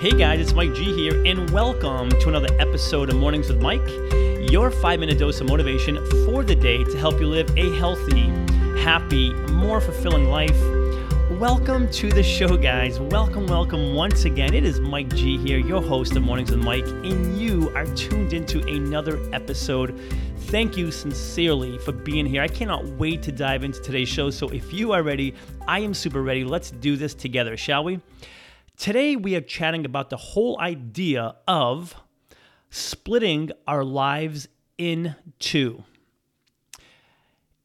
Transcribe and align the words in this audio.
Hey 0.00 0.12
guys, 0.12 0.40
it's 0.40 0.54
Mike 0.54 0.72
G 0.72 0.94
here, 0.94 1.22
and 1.26 1.50
welcome 1.50 2.08
to 2.08 2.28
another 2.30 2.48
episode 2.58 3.10
of 3.10 3.16
Mornings 3.16 3.50
with 3.50 3.60
Mike, 3.60 3.86
your 4.50 4.70
five 4.70 4.98
minute 4.98 5.18
dose 5.18 5.42
of 5.42 5.48
motivation 5.50 5.96
for 6.24 6.42
the 6.42 6.54
day 6.54 6.82
to 6.82 6.96
help 6.96 7.20
you 7.20 7.26
live 7.26 7.54
a 7.58 7.76
healthy, 7.76 8.28
happy, 8.82 9.34
more 9.52 9.78
fulfilling 9.78 10.30
life. 10.30 10.58
Welcome 11.32 11.90
to 11.90 12.08
the 12.08 12.22
show, 12.22 12.56
guys. 12.56 12.98
Welcome, 12.98 13.46
welcome 13.46 13.94
once 13.94 14.24
again. 14.24 14.54
It 14.54 14.64
is 14.64 14.80
Mike 14.80 15.14
G 15.14 15.36
here, 15.36 15.58
your 15.58 15.82
host 15.82 16.16
of 16.16 16.22
Mornings 16.22 16.50
with 16.50 16.64
Mike, 16.64 16.86
and 16.86 17.38
you 17.38 17.68
are 17.76 17.84
tuned 17.94 18.32
into 18.32 18.66
another 18.68 19.20
episode. 19.34 20.00
Thank 20.44 20.78
you 20.78 20.90
sincerely 20.90 21.76
for 21.76 21.92
being 21.92 22.24
here. 22.24 22.40
I 22.40 22.48
cannot 22.48 22.86
wait 22.86 23.22
to 23.24 23.32
dive 23.32 23.64
into 23.64 23.82
today's 23.82 24.08
show. 24.08 24.30
So 24.30 24.48
if 24.48 24.72
you 24.72 24.92
are 24.92 25.02
ready, 25.02 25.34
I 25.68 25.80
am 25.80 25.92
super 25.92 26.22
ready. 26.22 26.42
Let's 26.42 26.70
do 26.70 26.96
this 26.96 27.12
together, 27.12 27.54
shall 27.58 27.84
we? 27.84 28.00
Today, 28.80 29.14
we 29.14 29.36
are 29.36 29.42
chatting 29.42 29.84
about 29.84 30.08
the 30.08 30.16
whole 30.16 30.58
idea 30.58 31.36
of 31.46 31.94
splitting 32.70 33.50
our 33.68 33.84
lives 33.84 34.48
in 34.78 35.16
two. 35.38 35.84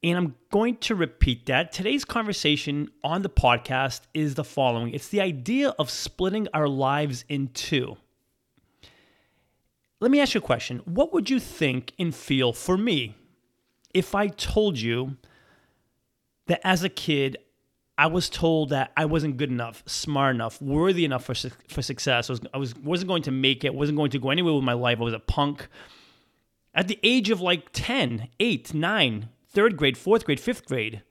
And 0.03 0.17
I'm 0.17 0.35
going 0.51 0.75
to 0.79 0.93
repeat 0.93 1.45
that. 1.45 1.71
Today's 1.71 2.03
conversation 2.03 2.89
on 3.01 3.21
the 3.21 3.29
podcast 3.29 4.01
is 4.13 4.35
the 4.35 4.43
following 4.43 4.93
it's 4.93 5.07
the 5.07 5.21
idea 5.21 5.69
of 5.79 5.89
splitting 5.89 6.49
our 6.53 6.67
lives 6.67 7.23
in 7.29 7.47
two. 7.47 7.95
Let 10.01 10.11
me 10.11 10.19
ask 10.19 10.33
you 10.33 10.39
a 10.39 10.41
question. 10.41 10.79
What 10.79 11.13
would 11.13 11.29
you 11.29 11.39
think 11.39 11.93
and 11.97 12.13
feel 12.13 12.51
for 12.51 12.77
me 12.77 13.15
if 13.93 14.15
I 14.15 14.27
told 14.27 14.77
you 14.77 15.15
that 16.47 16.59
as 16.65 16.83
a 16.83 16.89
kid, 16.89 17.37
I 17.97 18.07
was 18.07 18.29
told 18.29 18.69
that 18.69 18.91
I 18.97 19.05
wasn't 19.05 19.37
good 19.37 19.49
enough, 19.49 19.81
smart 19.85 20.35
enough, 20.35 20.61
worthy 20.61 21.05
enough 21.05 21.23
for 21.23 21.33
for 21.67 21.81
success. 21.81 22.29
I 22.29 22.33
was 22.33 22.41
I 22.53 22.57
was 22.57 22.75
wasn't 22.75 23.07
going 23.07 23.23
to 23.23 23.31
make 23.31 23.63
it, 23.63 23.73
wasn't 23.73 23.97
going 23.97 24.11
to 24.11 24.19
go 24.19 24.29
anywhere 24.31 24.53
with 24.53 24.63
my 24.63 24.73
life. 24.73 24.99
I 24.99 25.03
was 25.03 25.13
a 25.13 25.19
punk. 25.19 25.67
At 26.73 26.89
the 26.89 26.99
age 27.03 27.29
of 27.29 27.39
like 27.39 27.69
10, 27.71 28.27
8, 28.37 28.73
9, 28.73 29.29
third 29.47 29.77
grade, 29.77 29.97
fourth 29.97 30.25
grade, 30.25 30.41
fifth 30.41 30.65
grade. 30.65 31.03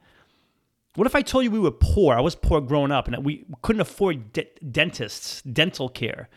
What 0.94 1.06
if 1.06 1.16
I 1.16 1.22
told 1.22 1.44
you 1.44 1.50
we 1.50 1.58
were 1.58 1.70
poor? 1.70 2.14
I 2.14 2.20
was 2.20 2.34
poor 2.34 2.60
growing 2.60 2.92
up 2.92 3.08
and 3.08 3.24
we 3.24 3.46
couldn't 3.62 3.80
afford 3.80 4.32
de- 4.32 4.46
dentists, 4.70 5.40
dental 5.42 5.88
care. 5.88 6.28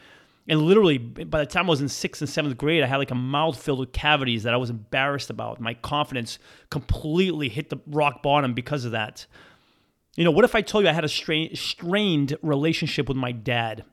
And 0.47 0.61
literally, 0.61 0.97
by 0.97 1.39
the 1.39 1.45
time 1.45 1.65
I 1.65 1.69
was 1.71 1.81
in 1.81 1.89
sixth 1.89 2.21
and 2.21 2.29
seventh 2.29 2.57
grade, 2.57 2.81
I 2.81 2.87
had 2.87 2.97
like 2.97 3.11
a 3.11 3.15
mouth 3.15 3.61
filled 3.61 3.79
with 3.79 3.91
cavities 3.91 4.43
that 4.43 4.53
I 4.53 4.57
was 4.57 4.69
embarrassed 4.69 5.29
about. 5.29 5.59
My 5.59 5.73
confidence 5.73 6.39
completely 6.69 7.49
hit 7.49 7.69
the 7.69 7.77
rock 7.85 8.23
bottom 8.23 8.53
because 8.53 8.85
of 8.85 8.93
that. 8.93 9.27
You 10.17 10.23
know, 10.23 10.31
what 10.31 10.43
if 10.43 10.55
I 10.55 10.61
told 10.61 10.83
you 10.83 10.89
I 10.89 10.93
had 10.93 11.05
a 11.05 11.09
strain, 11.09 11.55
strained 11.55 12.35
relationship 12.41 13.07
with 13.07 13.15
my 13.15 13.31
dad 13.31 13.85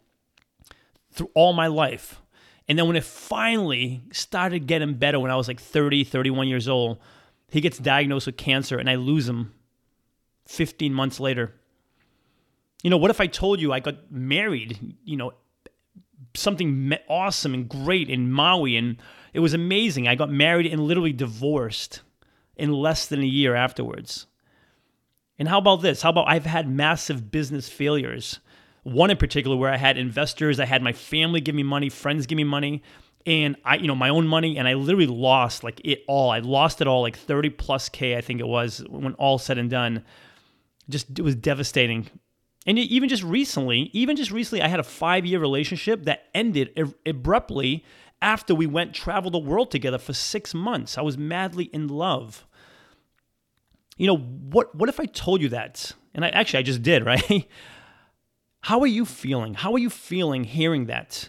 through 1.12 1.30
all 1.34 1.52
my 1.52 1.66
life? 1.66 2.22
And 2.66 2.78
then 2.78 2.86
when 2.86 2.96
it 2.96 3.04
finally 3.04 4.02
started 4.10 4.66
getting 4.66 4.94
better 4.94 5.20
when 5.20 5.30
I 5.30 5.36
was 5.36 5.48
like 5.48 5.60
30, 5.60 6.02
31 6.02 6.48
years 6.48 6.66
old, 6.66 6.98
he 7.50 7.60
gets 7.60 7.78
diagnosed 7.78 8.26
with 8.26 8.38
cancer 8.38 8.78
and 8.78 8.88
I 8.88 8.94
lose 8.94 9.28
him 9.28 9.52
15 10.46 10.94
months 10.94 11.20
later. 11.20 11.54
You 12.82 12.88
know, 12.88 12.96
what 12.96 13.10
if 13.10 13.20
I 13.20 13.26
told 13.26 13.60
you 13.60 13.74
I 13.74 13.80
got 13.80 14.10
married, 14.10 14.96
you 15.04 15.18
know, 15.18 15.34
something 16.32 16.94
awesome 17.06 17.52
and 17.52 17.68
great 17.68 18.08
in 18.08 18.32
Maui 18.32 18.76
and 18.76 18.96
it 19.34 19.40
was 19.40 19.52
amazing. 19.52 20.08
I 20.08 20.14
got 20.14 20.30
married 20.30 20.72
and 20.72 20.80
literally 20.80 21.12
divorced 21.12 22.00
in 22.56 22.72
less 22.72 23.06
than 23.06 23.20
a 23.20 23.26
year 23.26 23.54
afterwards. 23.54 24.26
And 25.38 25.48
how 25.48 25.58
about 25.58 25.82
this? 25.82 26.02
How 26.02 26.10
about 26.10 26.28
I've 26.28 26.46
had 26.46 26.68
massive 26.68 27.30
business 27.30 27.68
failures? 27.68 28.40
One 28.84 29.10
in 29.10 29.16
particular 29.16 29.56
where 29.56 29.72
I 29.72 29.76
had 29.76 29.98
investors, 29.98 30.60
I 30.60 30.66
had 30.66 30.82
my 30.82 30.92
family 30.92 31.40
give 31.40 31.54
me 31.54 31.62
money, 31.62 31.88
friends 31.88 32.26
give 32.26 32.36
me 32.36 32.44
money, 32.44 32.82
and 33.26 33.56
I, 33.64 33.76
you 33.76 33.86
know, 33.86 33.94
my 33.94 34.10
own 34.10 34.26
money, 34.26 34.58
and 34.58 34.68
I 34.68 34.74
literally 34.74 35.06
lost 35.06 35.64
like 35.64 35.80
it 35.84 36.04
all. 36.06 36.30
I 36.30 36.40
lost 36.40 36.80
it 36.80 36.86
all, 36.86 37.02
like 37.02 37.16
30 37.16 37.50
plus 37.50 37.88
K, 37.88 38.16
I 38.16 38.20
think 38.20 38.40
it 38.40 38.46
was, 38.46 38.84
when 38.88 39.14
all 39.14 39.38
said 39.38 39.58
and 39.58 39.70
done. 39.70 40.04
Just 40.88 41.18
it 41.18 41.22
was 41.22 41.34
devastating. 41.34 42.10
And 42.66 42.78
even 42.78 43.08
just 43.08 43.22
recently, 43.22 43.90
even 43.92 44.16
just 44.16 44.30
recently, 44.30 44.62
I 44.62 44.68
had 44.68 44.80
a 44.80 44.84
five 44.84 45.24
year 45.24 45.38
relationship 45.38 46.04
that 46.04 46.24
ended 46.34 46.94
abruptly 47.06 47.84
after 48.20 48.54
we 48.54 48.66
went 48.66 48.94
travel 48.94 49.30
the 49.30 49.38
world 49.38 49.70
together 49.70 49.98
for 49.98 50.12
six 50.12 50.54
months. 50.54 50.96
I 50.96 51.02
was 51.02 51.18
madly 51.18 51.64
in 51.66 51.88
love 51.88 52.46
you 53.96 54.06
know, 54.06 54.16
what 54.16 54.74
what 54.74 54.88
if 54.88 55.00
I 55.00 55.06
told 55.06 55.40
you 55.40 55.48
that? 55.50 55.92
And 56.14 56.24
I 56.24 56.28
actually 56.28 56.60
I 56.60 56.62
just 56.62 56.82
did, 56.82 57.04
right? 57.06 57.48
How 58.62 58.80
are 58.80 58.86
you 58.86 59.04
feeling? 59.04 59.54
How 59.54 59.72
are 59.74 59.78
you 59.78 59.90
feeling 59.90 60.44
hearing 60.44 60.86
that? 60.86 61.28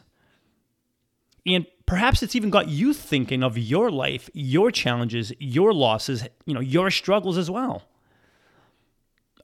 And 1.45 1.67
perhaps 1.85 2.23
it's 2.23 2.35
even 2.35 2.49
got 2.49 2.69
you 2.69 2.93
thinking 2.93 3.43
of 3.43 3.57
your 3.57 3.91
life, 3.91 4.29
your 4.33 4.71
challenges, 4.71 5.31
your 5.37 5.73
losses, 5.73 6.27
you 6.45 6.53
know, 6.53 6.59
your 6.59 6.89
struggles 6.89 7.37
as 7.37 7.51
well. 7.51 7.83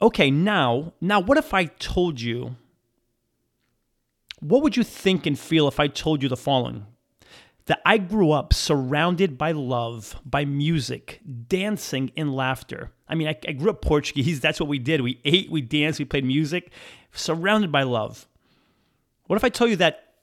Okay, 0.01 0.31
now, 0.31 0.93
now 0.99 1.19
what 1.19 1.37
if 1.37 1.53
I 1.53 1.65
told 1.65 2.19
you 2.19 2.55
what 4.39 4.63
would 4.63 4.75
you 4.75 4.83
think 4.83 5.27
and 5.27 5.37
feel 5.37 5.67
if 5.67 5.79
I 5.79 5.87
told 5.87 6.23
you 6.23 6.29
the 6.29 6.37
following? 6.37 6.87
That 7.65 7.81
I 7.85 7.97
grew 7.97 8.31
up 8.31 8.53
surrounded 8.53 9.37
by 9.37 9.51
love, 9.51 10.19
by 10.25 10.45
music, 10.45 11.21
dancing, 11.47 12.11
and 12.17 12.35
laughter. 12.35 12.91
I 13.07 13.15
mean, 13.15 13.27
I, 13.27 13.37
I 13.47 13.51
grew 13.51 13.69
up 13.69 13.81
Portuguese. 13.81 14.39
That's 14.39 14.59
what 14.59 14.67
we 14.67 14.79
did. 14.79 15.01
We 15.01 15.19
ate, 15.23 15.51
we 15.51 15.61
danced, 15.61 15.99
we 15.99 16.05
played 16.05 16.25
music, 16.25 16.71
surrounded 17.11 17.71
by 17.71 17.83
love. 17.83 18.27
What 19.27 19.35
if 19.35 19.43
I 19.43 19.49
tell 19.49 19.67
you 19.67 19.75
that 19.77 20.13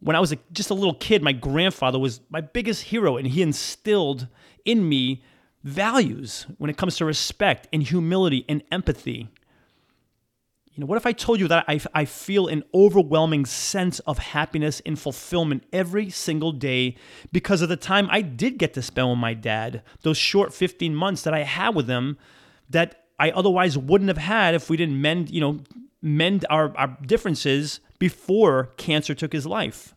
when 0.00 0.16
I 0.16 0.20
was 0.20 0.32
a, 0.32 0.38
just 0.52 0.70
a 0.70 0.74
little 0.74 0.94
kid, 0.94 1.22
my 1.22 1.32
grandfather 1.32 1.98
was 1.98 2.20
my 2.30 2.40
biggest 2.40 2.84
hero 2.84 3.16
and 3.16 3.26
he 3.26 3.42
instilled 3.42 4.28
in 4.64 4.88
me 4.88 5.22
values 5.64 6.46
when 6.58 6.70
it 6.70 6.76
comes 6.76 6.96
to 6.96 7.04
respect 7.04 7.66
and 7.72 7.82
humility 7.82 8.44
and 8.48 8.62
empathy? 8.70 9.28
You 10.76 10.82
know, 10.82 10.88
what 10.88 10.98
if 10.98 11.06
I 11.06 11.12
told 11.12 11.40
you 11.40 11.48
that 11.48 11.64
I, 11.66 11.80
I 11.94 12.04
feel 12.04 12.48
an 12.48 12.62
overwhelming 12.74 13.46
sense 13.46 13.98
of 14.00 14.18
happiness 14.18 14.82
and 14.84 14.98
fulfillment 14.98 15.64
every 15.72 16.10
single 16.10 16.52
day 16.52 16.96
because 17.32 17.62
of 17.62 17.70
the 17.70 17.78
time 17.78 18.08
I 18.10 18.20
did 18.20 18.58
get 18.58 18.74
to 18.74 18.82
spend 18.82 19.08
with 19.08 19.18
my 19.18 19.32
dad, 19.32 19.82
those 20.02 20.18
short 20.18 20.52
15 20.52 20.94
months 20.94 21.22
that 21.22 21.32
I 21.32 21.44
had 21.44 21.74
with 21.74 21.88
him 21.88 22.18
that 22.68 23.06
I 23.18 23.30
otherwise 23.30 23.78
wouldn't 23.78 24.08
have 24.08 24.18
had 24.18 24.54
if 24.54 24.68
we 24.68 24.76
didn't 24.76 25.00
mend, 25.00 25.30
you 25.30 25.40
know, 25.40 25.60
mend 26.02 26.44
our, 26.50 26.76
our 26.76 26.98
differences 27.06 27.80
before 27.98 28.74
cancer 28.76 29.14
took 29.14 29.32
his 29.32 29.46
life. 29.46 29.94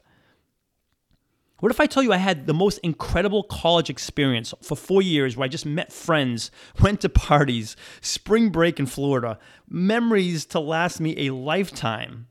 What 1.59 1.71
if 1.71 1.79
I 1.79 1.87
tell 1.87 2.03
you 2.03 2.13
I 2.13 2.17
had 2.17 2.47
the 2.47 2.53
most 2.53 2.77
incredible 2.79 3.43
college 3.43 3.89
experience 3.89 4.53
for 4.61 4.75
four 4.75 5.01
years 5.01 5.35
where 5.35 5.45
I 5.45 5.49
just 5.49 5.65
met 5.65 5.91
friends, 5.91 6.51
went 6.81 7.01
to 7.01 7.09
parties, 7.09 7.75
spring 8.01 8.49
break 8.49 8.79
in 8.79 8.85
Florida, 8.85 9.37
memories 9.69 10.45
to 10.47 10.59
last 10.59 10.99
me 10.99 11.27
a 11.27 11.33
lifetime? 11.33 12.27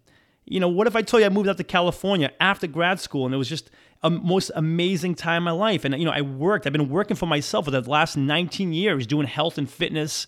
You 0.47 0.61
know, 0.61 0.69
what 0.69 0.87
if 0.87 0.97
I 0.97 1.03
told 1.03 1.21
you 1.21 1.27
I 1.27 1.31
moved 1.31 1.49
out 1.49 1.59
to 1.59 1.65
California 1.65 2.33
after 2.41 2.67
grad 2.67 3.01
school 3.01 3.27
and 3.27 3.35
it 3.35 3.39
was 3.39 3.51
just 3.51 3.71
a 4.03 4.09
most 4.09 4.51
amazing 4.55 5.15
time 5.15 5.39
in 5.39 5.45
my 5.45 5.51
life? 5.51 5.85
And, 5.85 5.95
you 5.99 6.07
know, 6.07 6.11
I 6.11 6.23
worked, 6.23 6.67
I've 6.67 6.73
been 6.73 6.89
working 6.89 7.17
for 7.17 7.27
myself 7.27 7.67
for 7.67 7.71
the 7.71 7.83
last 7.83 8.17
19 8.17 8.73
years 8.73 9.07
doing 9.07 9.27
health 9.27 9.59
and 9.59 9.69
fitness 9.69 10.27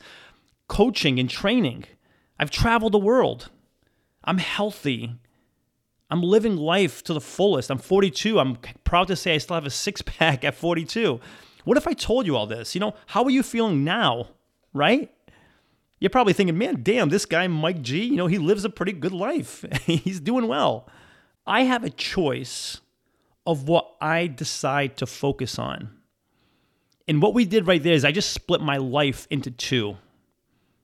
coaching 0.69 1.19
and 1.19 1.29
training. 1.29 1.85
I've 2.39 2.51
traveled 2.51 2.93
the 2.93 2.99
world. 2.99 3.51
I'm 4.25 4.39
healthy. 4.39 5.15
I'm 6.11 6.23
living 6.23 6.57
life 6.57 7.05
to 7.05 7.15
the 7.15 7.21
fullest. 7.21 7.71
I'm 7.71 7.79
42. 7.79 8.39
I'm 8.41 8.57
proud 8.85 9.09
to 9.09 9.17
say 9.17 9.35
I 9.35 9.39
still 9.39 9.55
have 9.55 9.67
a 9.67 9.71
six 9.71 10.03
pack 10.03 10.45
at 10.45 10.55
42. 10.55 11.21
What 11.65 11.77
if 11.77 11.87
I 11.87 11.93
told 11.93 12.27
you 12.27 12.37
all 12.37 12.47
this? 12.47 12.75
You 12.75 12.81
know, 12.81 12.95
how 13.07 13.25
are 13.25 13.31
you 13.31 13.43
feeling 13.43 13.85
now? 13.85 14.29
Right? 14.73 15.13
You're 16.01 16.11
probably 16.11 16.33
thinking, 16.33 16.57
man, 16.57 16.83
damn, 16.83 17.11
this 17.11 17.27
guy, 17.27 17.47
Mike 17.47 17.83
G, 17.83 18.05
you 18.05 18.17
know, 18.17 18.27
he 18.27 18.39
lives 18.39 18.65
a 18.65 18.71
pretty 18.71 18.93
good 18.93 19.13
life. 19.13 19.65
He's 19.85 20.19
doing 20.19 20.49
well. 20.49 20.89
I 21.47 21.63
have 21.63 21.85
a 21.85 21.91
choice 21.91 22.81
of 23.47 23.69
what 23.69 23.97
I 24.01 24.27
decide 24.27 24.97
to 24.99 25.07
focus 25.07 25.59
on. 25.59 25.91
And 27.07 27.21
what 27.21 27.35
we 27.35 27.45
did 27.45 27.67
right 27.67 27.83
there 27.83 27.95
is 27.95 28.05
I 28.05 28.13
just 28.13 28.33
split 28.33 28.61
my 28.61 28.79
life 28.79 29.27
into 29.31 29.51
two. 29.51 29.97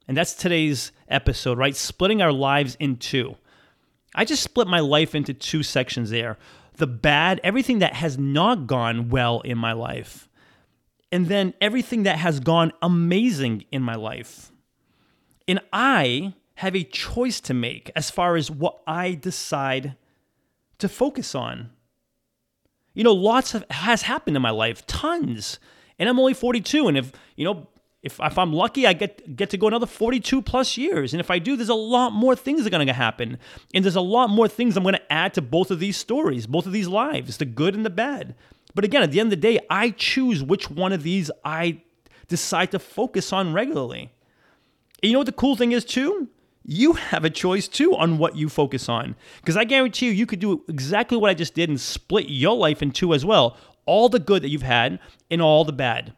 And 0.09 0.17
that's 0.17 0.35
today's 0.35 0.93
episode, 1.09 1.59
right? 1.59 1.75
Splitting 1.75 2.21
our 2.21 2.33
lives 2.33 2.77
in 2.79 2.97
two. 2.97 3.37
I 4.17 4.25
just 4.25 4.43
split 4.43 4.67
my 4.67 4.81
life 4.81 5.15
into 5.15 5.35
two 5.35 5.63
sections 5.63 6.11
there 6.11 6.39
the 6.77 6.87
bad, 6.87 7.41
everything 7.43 7.79
that 7.79 7.95
has 7.95 8.19
not 8.19 8.67
gone 8.67 9.09
well 9.09 9.41
in 9.41 9.57
my 9.57 9.73
life, 9.73 10.29
and 11.11 11.27
then 11.27 11.55
everything 11.61 12.03
that 12.03 12.19
has 12.19 12.41
gone 12.41 12.73
amazing 12.83 13.65
in 13.73 13.83
my 13.83 13.95
life. 13.95 14.53
And 15.49 15.61
I 15.73 16.35
have 16.57 16.75
a 16.75 16.85
choice 16.85 17.41
to 17.43 17.55
make 17.55 17.91
as 17.97 18.11
far 18.11 18.37
as 18.37 18.51
what 18.51 18.83
I 18.87 19.15
decide 19.15 19.97
to 20.79 20.89
focus 20.89 21.35
on. 21.35 21.71
You 22.95 23.05
know, 23.05 23.15
lots 23.15 23.55
of 23.55 23.65
has 23.71 24.03
happened 24.03 24.37
in 24.37 24.43
my 24.43 24.51
life, 24.51 24.87
tons. 24.87 25.59
And 25.99 26.09
I'm 26.09 26.19
only 26.19 26.35
42 26.35 26.89
and 26.89 26.99
if, 26.99 27.13
you 27.37 27.45
know, 27.45 27.69
If, 28.07 28.21
if 28.21 28.39
I'm 28.39 28.53
lucky, 28.53 28.87
I 28.87 28.93
get 28.93 29.37
get 29.37 29.51
to 29.51 29.59
go 29.59 29.67
another 29.67 29.87
42 29.87 30.41
plus 30.43 30.77
years. 30.77 31.13
And 31.13 31.21
if 31.21 31.31
I 31.31 31.39
do, 31.39 31.57
there's 31.57 31.69
a 31.69 31.75
lot 31.75 32.13
more 32.13 32.35
things 32.35 32.63
that 32.63 32.69
are 32.69 32.77
going 32.77 32.87
to 32.87 32.93
happen. 32.93 33.39
And 33.75 33.85
there's 33.85 33.97
a 33.97 34.01
lot 34.01 34.31
more 34.31 34.49
things 34.49 34.77
I'm 34.77 34.83
going 34.83 34.95
to 34.95 35.13
add 35.13 35.35
to 35.35 35.43
both 35.43 35.71
of 35.71 35.81
these 35.81 35.97
stories, 35.97 36.47
both 36.47 36.67
of 36.67 36.73
these 36.73 36.89
lives, 36.89 37.37
the 37.37 37.45
good 37.45 37.75
and 37.75 37.85
the 37.85 37.91
bad. 37.91 38.35
But 38.75 38.85
again, 38.85 39.03
at 39.03 39.11
the 39.11 39.21
end 39.21 39.27
of 39.27 39.31
the 39.31 39.49
day, 39.49 39.59
I 39.69 39.91
choose 39.91 40.43
which 40.43 40.71
one 40.71 40.93
of 40.93 41.03
these 41.03 41.31
I 41.45 41.83
decide 42.29 42.71
to 42.71 42.79
focus 42.79 43.33
on 43.33 43.53
regularly. 43.53 44.13
And 45.03 45.11
you 45.11 45.13
know 45.13 45.21
what 45.21 45.27
the 45.27 45.33
cool 45.33 45.57
thing 45.57 45.73
is, 45.73 45.85
too? 45.85 46.29
You 46.65 46.95
have 46.95 47.25
a 47.25 47.31
choice 47.31 47.69
too 47.69 47.95
on 47.95 48.19
what 48.19 48.37
you 48.37 48.49
focus 48.49 48.89
on. 48.89 49.15
Because 49.41 49.57
I 49.57 49.65
guarantee 49.65 50.07
you, 50.07 50.13
you 50.13 50.27
could 50.27 50.41
do 50.41 50.65
exactly 50.69 51.17
what 51.17 51.31
I 51.31 51.35
just 51.35 51.55
did 51.55 51.69
and 51.69 51.81
split 51.81 52.29
your 52.29 52.57
life 52.57 52.83
in 52.83 52.91
two 52.91 53.15
as 53.15 53.25
well 53.25 53.57
all 53.87 54.09
the 54.09 54.19
good 54.19 54.43
that 54.43 54.51
you've 54.51 54.63
had 54.63 54.99
and 55.31 55.41
all 55.41 55.65
the 55.65 55.73
bad. 55.73 56.13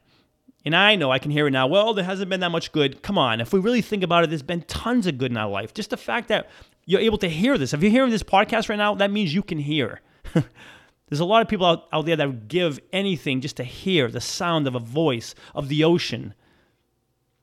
And 0.64 0.74
I 0.74 0.96
know 0.96 1.10
I 1.10 1.18
can 1.18 1.30
hear 1.30 1.46
it 1.46 1.52
now. 1.52 1.66
Well, 1.66 1.94
there 1.94 2.04
hasn't 2.04 2.28
been 2.28 2.40
that 2.40 2.50
much 2.50 2.72
good. 2.72 3.02
Come 3.02 3.16
on. 3.16 3.40
If 3.40 3.52
we 3.52 3.60
really 3.60 3.80
think 3.80 4.02
about 4.02 4.24
it, 4.24 4.30
there's 4.30 4.42
been 4.42 4.62
tons 4.62 5.06
of 5.06 5.18
good 5.18 5.30
in 5.30 5.36
our 5.36 5.48
life. 5.48 5.72
Just 5.72 5.90
the 5.90 5.96
fact 5.96 6.28
that 6.28 6.50
you're 6.84 7.00
able 7.00 7.18
to 7.18 7.28
hear 7.28 7.56
this. 7.56 7.72
If 7.72 7.82
you're 7.82 7.92
hearing 7.92 8.10
this 8.10 8.22
podcast 8.22 8.68
right 8.68 8.76
now, 8.76 8.94
that 8.94 9.10
means 9.10 9.34
you 9.34 9.42
can 9.42 9.58
hear. 9.58 10.00
there's 10.34 11.20
a 11.20 11.24
lot 11.24 11.42
of 11.42 11.48
people 11.48 11.66
out, 11.66 11.88
out 11.92 12.06
there 12.06 12.16
that 12.16 12.26
would 12.26 12.48
give 12.48 12.80
anything 12.92 13.40
just 13.40 13.56
to 13.58 13.64
hear 13.64 14.10
the 14.10 14.20
sound 14.20 14.66
of 14.66 14.74
a 14.74 14.80
voice, 14.80 15.34
of 15.54 15.68
the 15.68 15.84
ocean, 15.84 16.34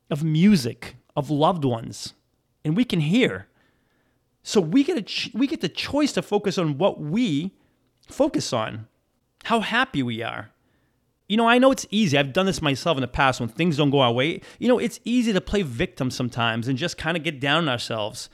of 0.10 0.24
music, 0.24 0.98
of 1.16 1.30
loved 1.30 1.64
ones. 1.64 2.14
And 2.64 2.76
we 2.76 2.84
can 2.84 3.00
hear. 3.00 3.48
So 4.44 4.60
we 4.60 4.84
get, 4.84 4.98
a 4.98 5.02
ch- 5.02 5.32
we 5.34 5.48
get 5.48 5.62
the 5.62 5.70
choice 5.70 6.12
to 6.14 6.22
focus 6.22 6.58
on 6.58 6.78
what 6.78 7.00
we 7.00 7.54
focus 8.08 8.52
on, 8.52 8.88
how 9.46 9.62
happy 9.62 10.04
we 10.04 10.22
are, 10.22 10.52
you 11.28 11.38
know, 11.38 11.48
I 11.48 11.58
know 11.58 11.72
it's 11.72 11.88
easy. 11.90 12.18
I've 12.18 12.34
done 12.34 12.46
this 12.46 12.62
myself 12.62 12.98
in 12.98 13.02
the 13.02 13.08
past 13.08 13.40
when 13.40 13.50
things 13.50 13.78
don't 13.78 13.90
go 13.90 14.02
our 14.02 14.12
way. 14.12 14.42
You 14.60 14.68
know, 14.68 14.78
it's 14.78 15.00
easy 15.04 15.34
to 15.34 15.42
play 15.42 15.64
victim 15.64 16.12
sometimes 16.12 16.68
and 16.68 16.78
just 16.78 16.98
kind 16.98 17.18
of 17.18 17.24
get 17.24 17.40
down 17.40 17.64
on 17.64 17.70
ourselves 17.70 18.30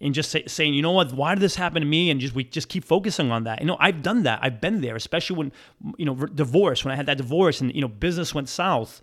and 0.00 0.14
just 0.14 0.30
say, 0.30 0.44
saying, 0.46 0.74
you 0.74 0.82
know 0.82 0.92
what, 0.92 1.12
why 1.12 1.34
did 1.34 1.40
this 1.40 1.56
happen 1.56 1.80
to 1.80 1.88
me? 1.88 2.10
And 2.10 2.20
just 2.20 2.34
we 2.34 2.44
just 2.44 2.68
keep 2.68 2.84
focusing 2.84 3.30
on 3.30 3.44
that. 3.44 3.60
You 3.60 3.66
know, 3.66 3.76
I've 3.80 4.02
done 4.02 4.24
that. 4.24 4.40
I've 4.42 4.60
been 4.60 4.80
there, 4.80 4.94
especially 4.94 5.36
when 5.36 5.52
you 5.96 6.04
know 6.04 6.14
divorce. 6.14 6.84
When 6.84 6.92
I 6.92 6.96
had 6.96 7.06
that 7.06 7.16
divorce 7.16 7.60
and 7.60 7.74
you 7.74 7.80
know 7.80 7.88
business 7.88 8.34
went 8.34 8.48
south, 8.48 9.00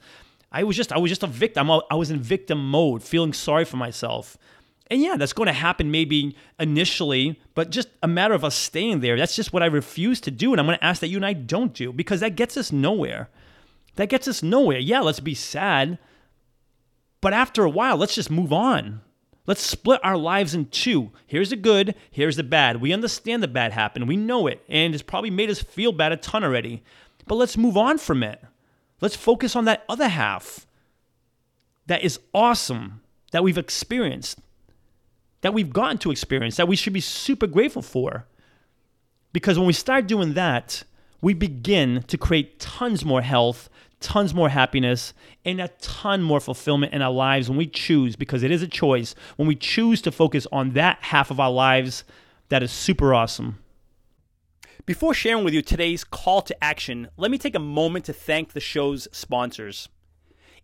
I 0.51 0.63
was 0.63 0.77
just 0.77 0.93
I 0.93 0.99
was 0.99 1.09
just 1.09 1.23
a 1.23 1.27
victim. 1.27 1.71
I 1.71 1.95
was 1.95 2.11
in 2.11 2.19
victim 2.21 2.69
mode, 2.69 3.03
feeling 3.03 3.33
sorry 3.33 3.65
for 3.65 3.77
myself. 3.77 4.37
And 4.91 5.01
yeah, 5.01 5.17
that's 5.17 5.33
going 5.33 5.47
to 5.47 5.53
happen 5.53 5.89
maybe 5.89 6.35
initially, 6.59 7.41
but 7.55 7.71
just 7.71 7.89
a 8.03 8.07
matter 8.07 8.35
of 8.35 8.43
us 8.43 8.55
staying 8.55 8.99
there. 8.99 9.17
That's 9.17 9.35
just 9.35 9.51
what 9.51 9.63
I 9.63 9.67
refuse 9.67 10.21
to 10.21 10.31
do. 10.31 10.53
And 10.53 10.59
I'm 10.59 10.67
going 10.67 10.77
to 10.77 10.83
ask 10.83 11.01
that 11.01 11.07
you 11.07 11.17
and 11.17 11.25
I 11.25 11.33
don't 11.33 11.73
do 11.73 11.91
because 11.91 12.19
that 12.19 12.35
gets 12.35 12.55
us 12.55 12.71
nowhere. 12.71 13.29
That 13.95 14.09
gets 14.09 14.27
us 14.27 14.43
nowhere. 14.43 14.77
Yeah, 14.77 14.99
let's 14.99 15.19
be 15.19 15.33
sad. 15.33 15.97
But 17.19 17.33
after 17.33 17.63
a 17.63 17.69
while, 17.69 17.97
let's 17.97 18.13
just 18.13 18.29
move 18.29 18.53
on. 18.53 19.01
Let's 19.47 19.61
split 19.61 19.99
our 20.03 20.17
lives 20.17 20.55
in 20.55 20.65
two. 20.65 21.11
Here's 21.27 21.51
the 21.51 21.55
good, 21.55 21.95
here's 22.09 22.35
the 22.35 22.43
bad. 22.43 22.81
We 22.81 22.93
understand 22.93 23.43
the 23.43 23.47
bad 23.47 23.73
happened, 23.73 24.07
we 24.07 24.17
know 24.17 24.47
it, 24.47 24.63
and 24.67 24.93
it's 24.93 25.03
probably 25.03 25.29
made 25.29 25.51
us 25.51 25.61
feel 25.61 25.91
bad 25.91 26.11
a 26.11 26.17
ton 26.17 26.43
already. 26.43 26.83
But 27.27 27.35
let's 27.35 27.57
move 27.57 27.77
on 27.77 27.97
from 27.99 28.23
it. 28.23 28.43
Let's 29.01 29.15
focus 29.15 29.55
on 29.55 29.65
that 29.65 29.83
other 29.87 30.07
half 30.07 30.65
that 31.87 32.03
is 32.03 32.19
awesome, 32.33 33.01
that 33.31 33.43
we've 33.43 33.57
experienced, 33.57 34.39
that 35.45 35.53
we've 35.53 35.71
gotten 35.71 35.99
to 35.99 36.09
experience 36.09 36.55
that 36.55 36.67
we 36.67 36.75
should 36.75 36.91
be 36.91 36.99
super 36.99 37.45
grateful 37.45 37.83
for. 37.83 38.25
Because 39.31 39.59
when 39.59 39.67
we 39.67 39.73
start 39.73 40.07
doing 40.07 40.33
that, 40.33 40.83
we 41.21 41.35
begin 41.35 42.01
to 42.07 42.17
create 42.17 42.59
tons 42.59 43.05
more 43.05 43.21
health, 43.21 43.69
tons 43.99 44.33
more 44.33 44.49
happiness, 44.49 45.13
and 45.45 45.61
a 45.61 45.67
ton 45.79 46.23
more 46.23 46.39
fulfillment 46.39 46.93
in 46.93 47.03
our 47.03 47.13
lives 47.13 47.47
when 47.47 47.59
we 47.59 47.67
choose, 47.67 48.15
because 48.15 48.41
it 48.41 48.49
is 48.49 48.63
a 48.63 48.67
choice, 48.67 49.13
when 49.35 49.47
we 49.47 49.55
choose 49.55 50.01
to 50.01 50.11
focus 50.11 50.47
on 50.51 50.71
that 50.71 50.97
half 51.01 51.29
of 51.29 51.39
our 51.39 51.51
lives 51.51 52.03
that 52.49 52.63
is 52.63 52.71
super 52.71 53.13
awesome. 53.13 53.59
Before 54.87 55.13
sharing 55.13 55.43
with 55.43 55.53
you 55.53 55.61
today's 55.61 56.03
call 56.03 56.41
to 56.41 56.63
action, 56.63 57.09
let 57.17 57.29
me 57.29 57.37
take 57.37 57.53
a 57.53 57.59
moment 57.59 58.05
to 58.05 58.13
thank 58.13 58.53
the 58.53 58.59
show's 58.59 59.07
sponsors. 59.11 59.89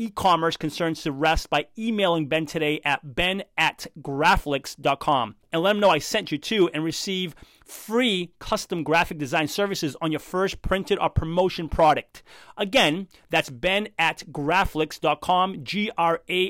e-commerce 0.00 0.56
concerns 0.56 1.02
to 1.02 1.12
rest 1.12 1.50
by 1.50 1.66
emailing 1.78 2.26
Ben 2.26 2.46
today 2.46 2.80
at 2.84 3.14
ben 3.14 3.42
at 3.58 3.86
graflix.com 4.00 5.34
and 5.52 5.62
let 5.62 5.72
him 5.72 5.80
know 5.80 5.90
I 5.90 5.98
sent 5.98 6.32
you 6.32 6.38
to 6.38 6.70
and 6.72 6.82
receive 6.82 7.34
free 7.64 8.32
custom 8.38 8.82
graphic 8.82 9.18
design 9.18 9.46
services 9.46 9.94
on 10.00 10.10
your 10.10 10.20
first 10.20 10.62
printed 10.62 10.98
or 10.98 11.10
promotion 11.10 11.68
product. 11.68 12.22
Again, 12.56 13.08
that's 13.28 13.50
ben 13.50 13.88
at 13.98 14.24
graflix.com, 14.32 15.64
G-R-A-F-L-I-X, 15.64 16.48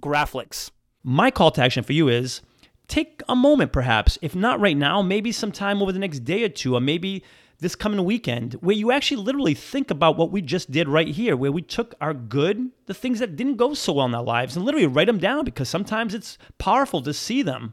Graflix. 0.00 0.70
My 1.02 1.32
call 1.32 1.50
to 1.50 1.62
action 1.62 1.82
for 1.82 1.94
you 1.94 2.08
is 2.08 2.42
take 2.86 3.22
a 3.28 3.34
moment 3.34 3.72
perhaps, 3.72 4.18
if 4.22 4.36
not 4.36 4.60
right 4.60 4.76
now, 4.76 5.02
maybe 5.02 5.32
sometime 5.32 5.82
over 5.82 5.90
the 5.90 5.98
next 5.98 6.20
day 6.20 6.44
or 6.44 6.48
two, 6.48 6.76
or 6.76 6.80
maybe 6.80 7.24
this 7.62 7.76
coming 7.76 8.04
weekend 8.04 8.54
where 8.54 8.74
you 8.74 8.90
actually 8.90 9.22
literally 9.22 9.54
think 9.54 9.90
about 9.90 10.16
what 10.16 10.32
we 10.32 10.42
just 10.42 10.70
did 10.70 10.88
right 10.88 11.06
here, 11.06 11.36
where 11.36 11.52
we 11.52 11.62
took 11.62 11.94
our 12.00 12.12
good, 12.12 12.70
the 12.86 12.94
things 12.94 13.20
that 13.20 13.36
didn't 13.36 13.56
go 13.56 13.72
so 13.72 13.92
well 13.92 14.06
in 14.06 14.14
our 14.14 14.22
lives, 14.22 14.56
and 14.56 14.64
literally 14.64 14.86
write 14.86 15.06
them 15.06 15.18
down 15.18 15.44
because 15.44 15.68
sometimes 15.68 16.12
it's 16.12 16.36
powerful 16.58 17.00
to 17.02 17.14
see 17.14 17.40
them. 17.40 17.72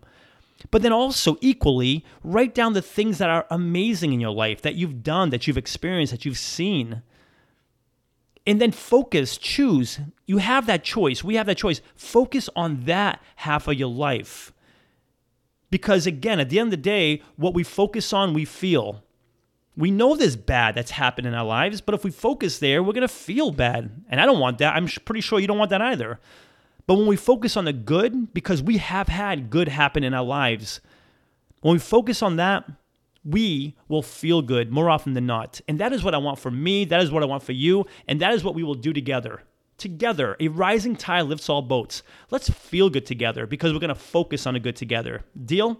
But 0.71 0.83
then 0.83 0.93
also, 0.93 1.37
equally, 1.41 2.05
write 2.23 2.53
down 2.53 2.73
the 2.73 2.81
things 2.83 3.17
that 3.17 3.29
are 3.29 3.47
amazing 3.49 4.13
in 4.13 4.19
your 4.19 4.31
life, 4.31 4.61
that 4.61 4.75
you've 4.75 5.01
done, 5.03 5.31
that 5.31 5.47
you've 5.47 5.57
experienced, 5.57 6.11
that 6.11 6.25
you've 6.25 6.37
seen. 6.37 7.01
And 8.45 8.61
then 8.61 8.71
focus, 8.71 9.37
choose. 9.37 9.99
You 10.27 10.37
have 10.37 10.67
that 10.67 10.83
choice. 10.83 11.23
We 11.23 11.35
have 11.35 11.47
that 11.47 11.57
choice. 11.57 11.81
Focus 11.95 12.47
on 12.55 12.83
that 12.85 13.21
half 13.37 13.67
of 13.67 13.75
your 13.75 13.89
life. 13.89 14.53
Because 15.71 16.05
again, 16.05 16.39
at 16.39 16.49
the 16.49 16.59
end 16.59 16.67
of 16.67 16.71
the 16.71 16.77
day, 16.77 17.23
what 17.37 17.53
we 17.53 17.63
focus 17.63 18.13
on, 18.13 18.33
we 18.33 18.45
feel. 18.45 19.03
We 19.79 19.91
know 19.91 20.13
there's 20.13 20.35
bad 20.35 20.75
that's 20.75 20.91
happened 20.91 21.25
in 21.25 21.33
our 21.33 21.45
lives, 21.45 21.79
but 21.79 21.95
if 21.95 22.03
we 22.03 22.11
focus 22.11 22.59
there, 22.59 22.83
we're 22.83 22.91
going 22.91 23.01
to 23.01 23.07
feel 23.07 23.49
bad. 23.49 24.03
And 24.09 24.19
I 24.19 24.25
don't 24.25 24.39
want 24.39 24.57
that. 24.57 24.75
I'm 24.75 24.87
pretty 24.87 25.21
sure 25.21 25.39
you 25.39 25.47
don't 25.47 25.57
want 25.57 25.69
that 25.69 25.81
either. 25.81 26.19
But 26.85 26.95
when 26.95 27.07
we 27.07 27.15
focus 27.15 27.55
on 27.55 27.63
the 27.63 27.71
good, 27.71 28.33
because 28.33 28.61
we 28.61 28.75
have 28.75 29.07
had 29.07 29.49
good 29.49 29.69
happen 29.69 30.03
in 30.03 30.13
our 30.13 30.25
lives, 30.25 30.81
when 31.61 31.75
we 31.75 31.79
focus 31.79 32.21
on 32.21 32.35
that, 32.35 32.69
we 33.23 33.77
will 33.87 34.01
feel 34.01 34.41
good 34.41 34.69
more 34.69 34.89
often 34.89 35.13
than 35.13 35.25
not. 35.25 35.61
And 35.69 35.79
that 35.79 35.93
is 35.93 36.03
what 36.03 36.13
I 36.13 36.17
want 36.17 36.39
for 36.39 36.51
me. 36.51 36.83
That 36.83 37.01
is 37.01 37.09
what 37.09 37.23
I 37.23 37.27
want 37.27 37.43
for 37.43 37.53
you. 37.53 37.85
And 38.05 38.19
that 38.19 38.33
is 38.33 38.43
what 38.43 38.55
we 38.55 38.63
will 38.63 38.75
do 38.75 38.91
together. 38.91 39.43
Together, 39.77 40.35
a 40.41 40.49
rising 40.49 40.97
tide 40.97 41.21
lifts 41.21 41.47
all 41.47 41.61
boats. 41.61 42.03
Let's 42.31 42.49
feel 42.49 42.89
good 42.89 43.05
together 43.05 43.47
because 43.47 43.71
we're 43.71 43.79
going 43.79 43.89
to 43.89 43.95
focus 43.95 44.45
on 44.45 44.55
the 44.55 44.59
good 44.59 44.75
together. 44.75 45.23
Deal? 45.45 45.79